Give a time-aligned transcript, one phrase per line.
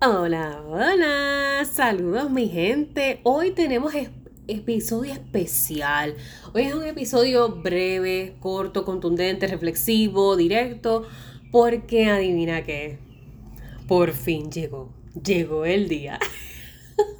[0.00, 3.18] Hola, hola, saludos mi gente.
[3.24, 3.92] Hoy tenemos
[4.46, 6.14] episodio especial.
[6.54, 11.04] Hoy es un episodio breve, corto, contundente, reflexivo, directo,
[11.50, 13.00] porque adivina qué,
[13.88, 16.20] por fin llegó, llegó el día.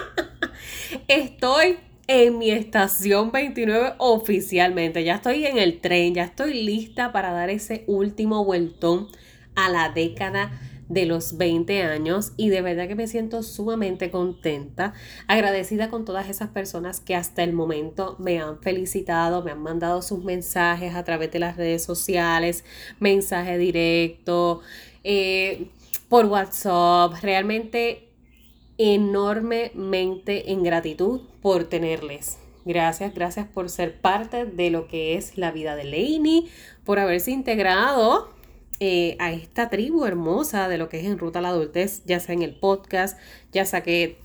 [1.08, 1.76] Estoy
[2.06, 7.50] en mi estación 29 oficialmente, ya estoy en el tren, ya estoy lista para dar
[7.50, 9.08] ese último vueltón
[9.56, 10.50] a la década
[10.92, 14.92] de los 20 años y de verdad que me siento sumamente contenta,
[15.26, 20.02] agradecida con todas esas personas que hasta el momento me han felicitado, me han mandado
[20.02, 22.64] sus mensajes a través de las redes sociales,
[23.00, 24.60] mensaje directo,
[25.02, 25.68] eh,
[26.10, 28.08] por WhatsApp, realmente
[28.76, 32.38] enormemente en gratitud por tenerles.
[32.66, 36.48] Gracias, gracias por ser parte de lo que es la vida de Lainey,
[36.84, 38.41] por haberse integrado
[38.84, 42.18] eh, a esta tribu hermosa de lo que es en Ruta a la Adultez, ya
[42.18, 43.16] sea en el podcast,
[43.52, 44.18] ya sea que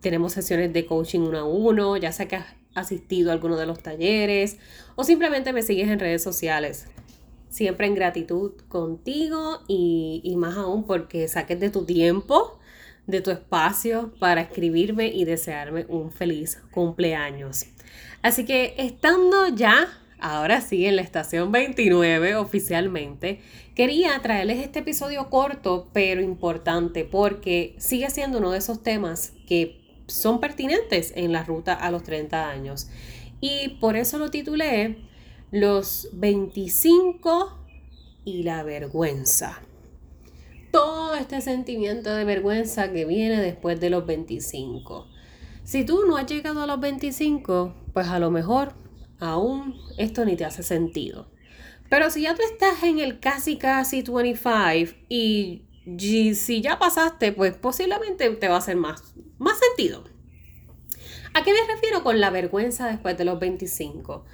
[0.00, 3.66] tenemos sesiones de coaching uno a uno, ya sea que has asistido a alguno de
[3.66, 4.58] los talleres
[4.94, 6.86] o simplemente me sigues en redes sociales.
[7.48, 12.60] Siempre en gratitud contigo y, y más aún porque saques de tu tiempo,
[13.08, 17.64] de tu espacio para escribirme y desearme un feliz cumpleaños.
[18.22, 19.88] Así que estando ya
[20.20, 23.40] ahora sí, en la estación 29 oficialmente,
[23.74, 30.02] quería traerles este episodio corto pero importante porque sigue siendo uno de esos temas que
[30.06, 32.88] son pertinentes en la ruta a los 30 años.
[33.40, 34.98] Y por eso lo titulé
[35.50, 37.58] Los 25
[38.24, 39.60] y la vergüenza.
[40.72, 45.06] Todo este sentimiento de vergüenza que viene después de los 25.
[45.64, 48.74] Si tú no has llegado a los 25, pues a lo mejor
[49.18, 51.28] aún esto ni te hace sentido.
[51.88, 55.64] Pero si ya tú estás en el casi casi 25 y
[56.34, 60.04] si ya pasaste, pues posiblemente te va a hacer más, más sentido.
[61.34, 64.24] ¿A qué me refiero con la vergüenza después de los 25?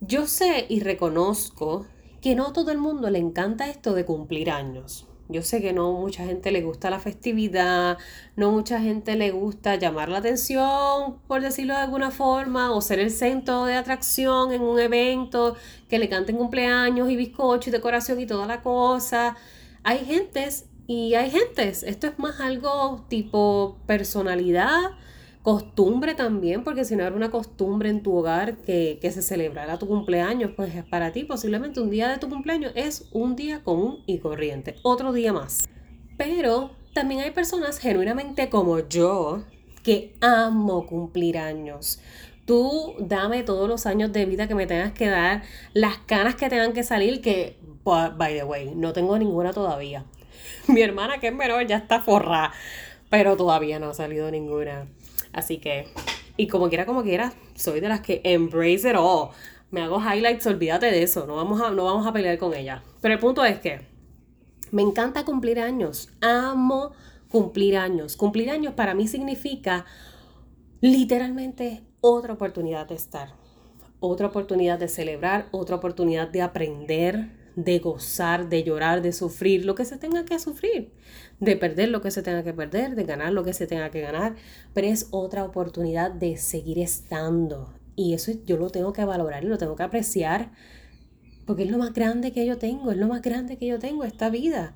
[0.00, 1.86] Yo sé y reconozco
[2.20, 5.06] que no todo el mundo le encanta esto de cumplir años.
[5.28, 7.98] Yo sé que no mucha gente le gusta la festividad,
[8.36, 12.98] no mucha gente le gusta llamar la atención, por decirlo de alguna forma, o ser
[12.98, 15.56] el centro de atracción en un evento,
[15.88, 19.36] que le canten cumpleaños y bizcocho y decoración y toda la cosa.
[19.84, 21.82] Hay gentes y hay gentes.
[21.82, 24.90] Esto es más algo tipo personalidad
[25.42, 29.86] costumbre también, porque si no era una costumbre en tu hogar que, se celebrara tu
[29.86, 34.02] cumpleaños, pues es para ti posiblemente un día de tu cumpleaños es un día común
[34.06, 35.68] y corriente, otro día más.
[36.16, 39.42] Pero también hay personas genuinamente como yo
[39.82, 42.00] que amo cumplir años.
[42.46, 45.42] Tú dame todos los años de vida que me tengas que dar,
[45.74, 50.04] las canas que tengan que salir, que, by the way, no tengo ninguna todavía.
[50.68, 52.52] Mi hermana que es menor ya está forrada,
[53.10, 54.86] pero todavía no ha salido ninguna.
[55.32, 55.88] Así que,
[56.36, 59.30] y como quiera, como quiera, soy de las que embrace it all.
[59.70, 62.82] Me hago highlights, olvídate de eso, no vamos a, no vamos a pelear con ella.
[63.00, 63.86] Pero el punto es que
[64.70, 66.92] me encanta cumplir años, amo
[67.32, 68.16] cumplir años.
[68.16, 69.86] Cumplir años para mí significa
[70.80, 73.34] literalmente otra oportunidad de estar,
[74.00, 79.74] otra oportunidad de celebrar, otra oportunidad de aprender, de gozar, de llorar, de sufrir lo
[79.74, 80.90] que se tenga que sufrir,
[81.40, 84.00] de perder lo que se tenga que perder, de ganar lo que se tenga que
[84.00, 84.34] ganar,
[84.74, 87.72] pero es otra oportunidad de seguir estando.
[87.96, 90.50] Y eso yo lo tengo que valorar y lo tengo que apreciar,
[91.46, 94.04] porque es lo más grande que yo tengo, es lo más grande que yo tengo,
[94.04, 94.74] esta vida.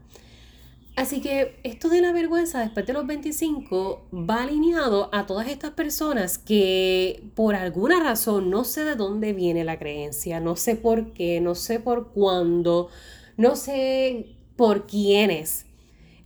[0.97, 5.73] Así que esto de la vergüenza después de los 25 va alineado a todas estas
[5.73, 11.13] personas que por alguna razón no sé de dónde viene la creencia, no sé por
[11.13, 12.89] qué, no sé por cuándo,
[13.37, 15.67] no sé por quiénes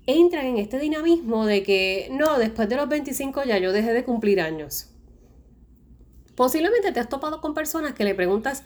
[0.06, 4.04] entran en este dinamismo de que no, después de los 25 ya yo dejé de
[4.04, 4.86] cumplir años.
[6.36, 8.62] Posiblemente te has topado con personas que le preguntas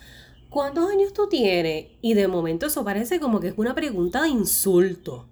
[0.50, 1.86] ¿cuántos años tú tienes?
[2.02, 5.30] Y de momento eso parece como que es una pregunta de insulto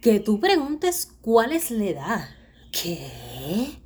[0.00, 2.28] que tú preguntes cuál es la edad.
[2.70, 3.80] ¿Qué?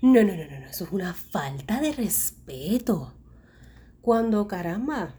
[0.00, 3.14] No, no, no, no, no, eso es una falta de respeto.
[4.00, 5.14] Cuando, caramba,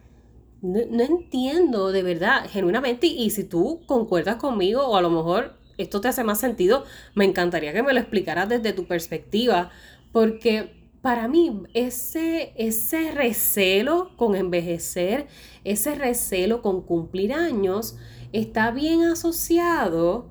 [0.62, 6.02] no, entiendo de verdad, genuinamente, y si tú concuerdas conmigo o a lo mejor esto
[6.02, 6.86] te hace más sentido,
[7.16, 9.72] me encantaría que me lo explicaras desde tu perspectiva,
[10.12, 15.28] porque para mí ese, ese recelo con envejecer,
[15.64, 17.98] ese recelo con cumplir años,
[18.34, 20.30] está bien asociado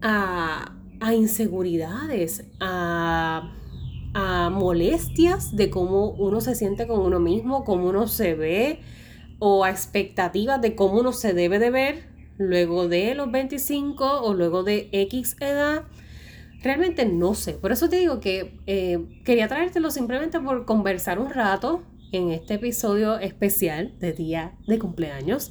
[0.00, 0.72] a,
[1.14, 3.52] inseguridades, a,
[4.14, 8.80] a molestias de cómo uno se siente con uno mismo, cómo uno se ve,
[9.38, 14.34] o a expectativas de cómo uno se debe de ver luego de los 25 o
[14.34, 15.84] luego de X edad.
[16.62, 17.52] Realmente no sé.
[17.54, 22.54] Por eso te digo que eh, quería traértelo simplemente por conversar un rato en este
[22.54, 25.50] episodio especial de día de cumpleaños,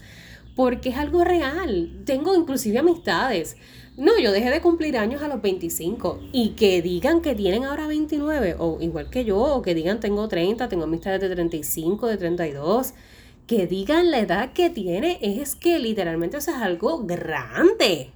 [0.56, 2.02] porque es algo real.
[2.06, 3.58] Tengo inclusive amistades.
[3.98, 7.88] No, yo dejé de cumplir años a los 25 y que digan que tienen ahora
[7.88, 12.18] 29 o igual que yo, o que digan tengo 30, tengo amistades de 35, de
[12.18, 12.94] 32,
[13.48, 18.12] que digan la edad que tiene, es que literalmente eso es algo grande.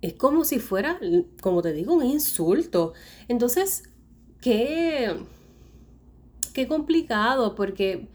[0.00, 0.98] Es como si fuera,
[1.40, 2.94] como te digo, un insulto.
[3.28, 3.84] Entonces,
[4.40, 5.14] qué,
[6.54, 8.08] qué complicado, porque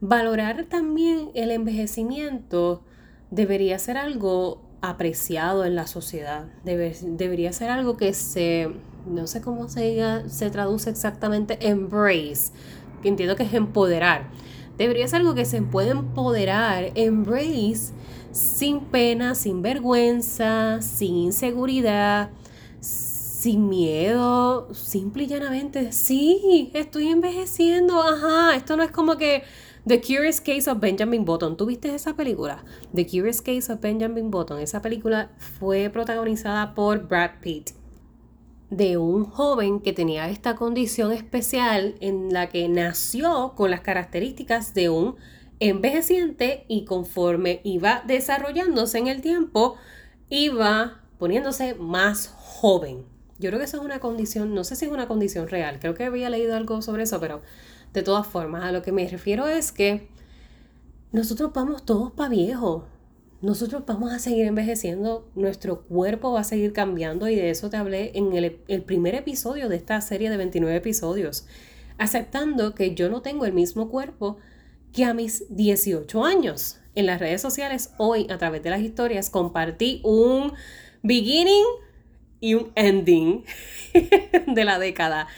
[0.00, 2.82] valorar también el envejecimiento
[3.30, 6.46] debería ser algo apreciado en la sociedad.
[6.64, 8.70] debería ser algo que se,
[9.06, 12.52] no sé cómo se, diga, se traduce exactamente, embrace,
[13.02, 14.28] que entiendo que es empoderar.
[14.76, 17.94] Debería ser algo que se puede empoderar, embrace,
[18.32, 22.30] sin pena, sin vergüenza, sin inseguridad,
[22.80, 29.44] sin miedo, simple y llanamente, sí, estoy envejeciendo, ajá, esto no es como que
[29.86, 31.58] The Curious Case of Benjamin Button.
[31.58, 32.64] ¿Tú viste esa película?
[32.94, 34.58] The Curious Case of Benjamin Button.
[34.58, 37.72] Esa película fue protagonizada por Brad Pitt.
[38.70, 44.72] De un joven que tenía esta condición especial en la que nació con las características
[44.72, 45.16] de un
[45.60, 49.76] envejeciente y conforme iba desarrollándose en el tiempo,
[50.30, 53.04] iba poniéndose más joven.
[53.38, 55.94] Yo creo que eso es una condición, no sé si es una condición real, creo
[55.94, 57.42] que había leído algo sobre eso, pero
[57.94, 60.08] de todas formas, a lo que me refiero es que
[61.12, 62.86] nosotros vamos todos para viejo.
[63.40, 67.76] Nosotros vamos a seguir envejeciendo, nuestro cuerpo va a seguir cambiando y de eso te
[67.76, 71.46] hablé en el, el primer episodio de esta serie de 29 episodios,
[71.98, 74.38] aceptando que yo no tengo el mismo cuerpo
[74.92, 76.78] que a mis 18 años.
[76.96, 80.52] En las redes sociales hoy, a través de las historias, compartí un
[81.02, 81.64] beginning
[82.40, 83.44] y un ending
[84.48, 85.28] de la década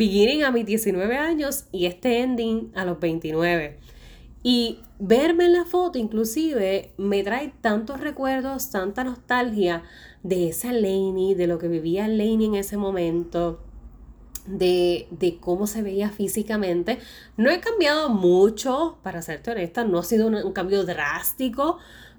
[0.00, 3.78] beginning a mis 19 años y este ending a los 29.
[4.42, 9.82] Y verme en la foto inclusive me trae tantos recuerdos, tanta nostalgia
[10.22, 13.60] de esa Lainey, de lo que vivía Lainey en ese momento,
[14.46, 16.98] de, de, cómo se veía físicamente.
[17.36, 21.76] No he cambiado mucho, para serte honesta, no ha sido un, un, cambio drástico,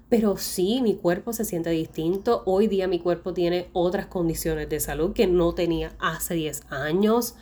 [0.08, 2.44] pero sí mi cuerpo se siente distinto.
[2.46, 7.34] Hoy día mi cuerpo tiene otras condiciones de salud que no tenía hace 10 años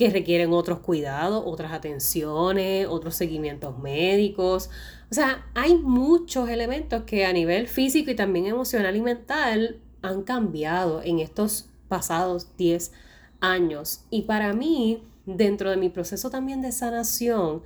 [0.00, 4.70] que requieren otros cuidados, otras atenciones, otros seguimientos médicos.
[5.10, 10.22] O sea, hay muchos elementos que a nivel físico y también emocional y mental han
[10.22, 12.92] cambiado en estos pasados 10
[13.40, 14.06] años.
[14.08, 17.60] Y para mí, dentro de mi proceso también de sanación,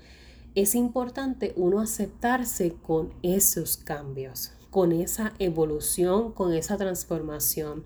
[0.56, 7.84] es importante uno aceptarse con esos cambios, con esa evolución, con esa transformación.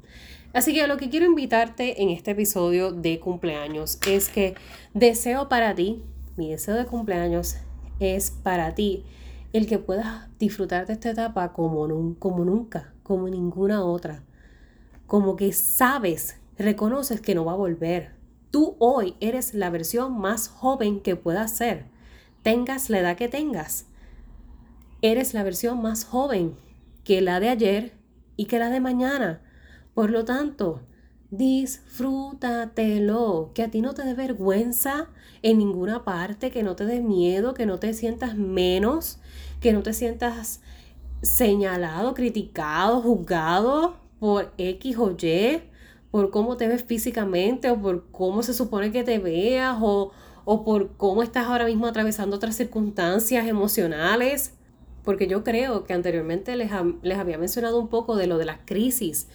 [0.52, 4.54] Así que lo que quiero invitarte en este episodio de cumpleaños es que
[4.94, 6.02] deseo para ti,
[6.36, 7.56] mi deseo de cumpleaños
[8.00, 9.04] es para ti
[9.52, 11.86] el que puedas disfrutar de esta etapa como,
[12.18, 14.22] como nunca, como ninguna otra.
[15.06, 18.12] Como que sabes, reconoces que no va a volver.
[18.50, 21.86] Tú hoy eres la versión más joven que puedas ser.
[22.42, 23.86] Tengas la edad que tengas.
[25.02, 26.56] Eres la versión más joven
[27.04, 27.92] que la de ayer
[28.36, 29.42] y que la de mañana
[29.98, 30.80] por lo tanto,
[31.32, 35.08] disfrútatelo, que a ti no te dé vergüenza
[35.42, 39.18] en ninguna parte, que no te dé miedo, que no te sientas menos,
[39.60, 40.60] que no te sientas
[41.22, 45.62] señalado, criticado, juzgado por X o Y,
[46.12, 50.12] por cómo te ves físicamente o por cómo se supone que te veas o,
[50.44, 54.54] o por cómo estás ahora mismo atravesando otras circunstancias emocionales.
[55.02, 56.70] Porque yo creo que anteriormente les,
[57.02, 59.26] les había mencionado un poco de lo de las crisis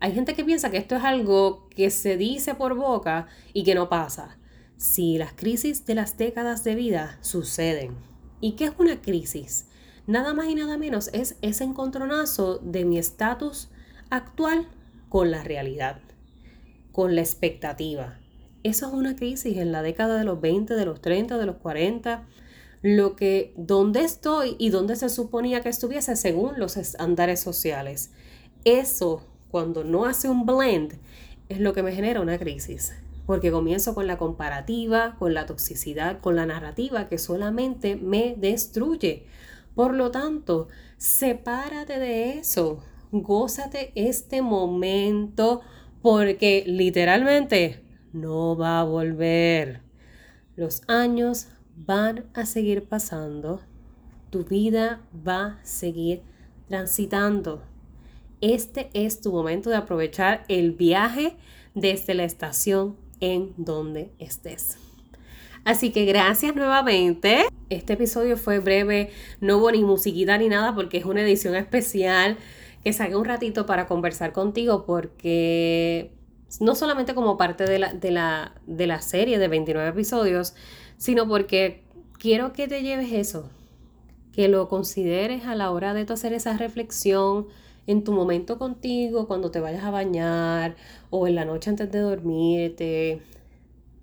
[0.00, 3.74] hay gente que piensa que esto es algo que se dice por boca y que
[3.74, 4.38] no pasa.
[4.76, 7.96] Sí, las crisis de las décadas de vida suceden.
[8.40, 9.66] ¿Y qué es una crisis?
[10.06, 13.70] Nada más y nada menos es ese encontronazo de mi estatus
[14.08, 14.68] actual
[15.08, 16.00] con la realidad,
[16.92, 18.18] con la expectativa.
[18.62, 21.56] Eso es una crisis en la década de los 20, de los 30, de los
[21.56, 22.24] 40,
[22.82, 28.12] lo que dónde estoy y dónde se suponía que estuviese según los estándares sociales.
[28.64, 30.94] Eso cuando no hace un blend,
[31.48, 32.94] es lo que me genera una crisis.
[33.26, 39.26] Porque comienzo con la comparativa, con la toxicidad, con la narrativa que solamente me destruye.
[39.74, 42.82] Por lo tanto, sepárate de eso.
[43.12, 45.60] Gózate este momento
[46.02, 49.82] porque literalmente no va a volver.
[50.56, 53.60] Los años van a seguir pasando.
[54.30, 56.22] Tu vida va a seguir
[56.66, 57.62] transitando
[58.40, 61.36] este es tu momento de aprovechar el viaje
[61.74, 64.78] desde la estación en donde estés.
[65.64, 67.46] Así que gracias nuevamente.
[67.68, 72.38] Este episodio fue breve, no hubo ni musiquita ni nada porque es una edición especial
[72.82, 76.12] que saqué un ratito para conversar contigo porque
[76.60, 80.54] no solamente como parte de la, de la, de la serie de 29 episodios,
[80.96, 81.82] sino porque
[82.18, 83.50] quiero que te lleves eso,
[84.32, 87.48] que lo consideres a la hora de tu hacer esa reflexión
[87.88, 90.76] en tu momento contigo, cuando te vayas a bañar
[91.10, 93.22] o en la noche antes de dormirte.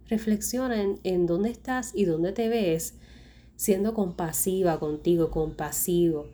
[0.09, 2.95] Reflexiona en, en dónde estás y dónde te ves
[3.55, 6.27] siendo compasiva contigo, compasivo.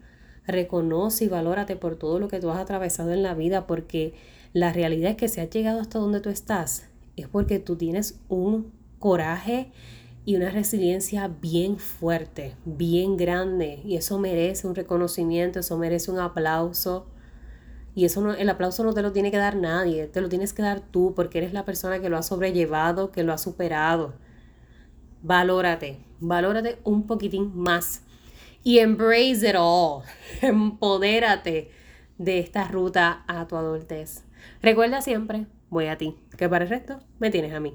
[0.48, 4.14] Reconoce y valórate por todo lo que tú has atravesado en la vida, porque
[4.54, 8.20] la realidad es que si has llegado hasta donde tú estás, es porque tú tienes
[8.28, 9.72] un coraje
[10.26, 16.20] y una resiliencia bien fuerte, bien grande, y eso merece un reconocimiento, eso merece un
[16.20, 17.08] aplauso.
[17.94, 20.54] Y eso no, el aplauso no te lo tiene que dar nadie, te lo tienes
[20.54, 24.14] que dar tú porque eres la persona que lo ha sobrellevado, que lo ha superado.
[25.22, 28.04] Valórate, valórate un poquitín más
[28.64, 30.04] y embrace it all.
[30.42, 31.72] Empodérate
[32.18, 34.24] de esta ruta a tu adultez.
[34.62, 37.74] Recuerda siempre, voy a ti, que para el resto me tienes a mí.